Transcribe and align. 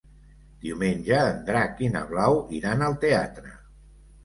Diumenge 0.63 1.19
en 1.33 1.43
Drac 1.51 1.85
i 1.89 1.91
na 1.97 2.03
Blau 2.15 2.41
iran 2.63 2.85
al 2.89 2.99
teatre. 3.07 3.57